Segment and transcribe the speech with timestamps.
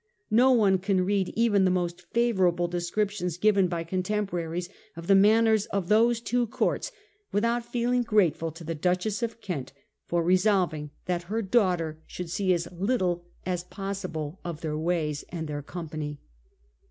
[0.31, 5.13] No one can read even the most favourable descriptions given by con temporaries of the
[5.13, 6.91] maimers of those two courts
[7.31, 9.73] with out feeling grateful to the Duchess of Kent
[10.07, 15.23] for resolv ing that her daughter should see as little as possible of their ways
[15.29, 16.19] and their company.